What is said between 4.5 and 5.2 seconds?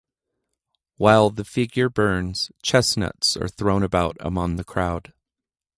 the crowd.